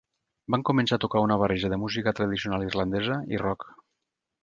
[0.55, 3.73] Van començar a tocar una barreja de música tradicional irlandesa i rock.